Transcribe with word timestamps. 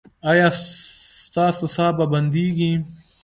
ایا 0.29 0.47
ستاسو 1.25 1.65
ساه 1.75 1.91
به 1.97 2.05
بندیږي؟ 2.13 2.71